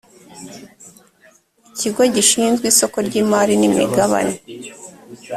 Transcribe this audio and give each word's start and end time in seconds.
ikigo 1.69 2.01
gishinzwe 2.15 2.65
isoko 2.71 2.97
ry 3.07 3.13
imari 3.21 3.53
n 3.57 3.63
imigabane 3.69 4.35